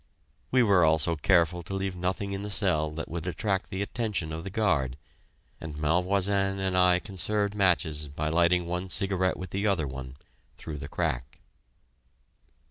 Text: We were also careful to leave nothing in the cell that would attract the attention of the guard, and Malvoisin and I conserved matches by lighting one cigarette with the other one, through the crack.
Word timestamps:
We 0.49 0.63
were 0.63 0.83
also 0.83 1.15
careful 1.15 1.61
to 1.61 1.75
leave 1.75 1.95
nothing 1.95 2.33
in 2.33 2.41
the 2.41 2.49
cell 2.49 2.89
that 2.89 3.07
would 3.07 3.27
attract 3.27 3.69
the 3.69 3.83
attention 3.83 4.33
of 4.33 4.43
the 4.43 4.49
guard, 4.49 4.97
and 5.59 5.77
Malvoisin 5.77 6.57
and 6.57 6.75
I 6.75 6.97
conserved 6.97 7.53
matches 7.53 8.07
by 8.07 8.29
lighting 8.29 8.65
one 8.65 8.89
cigarette 8.89 9.37
with 9.37 9.51
the 9.51 9.67
other 9.67 9.85
one, 9.85 10.15
through 10.57 10.79
the 10.79 10.87
crack. 10.89 11.41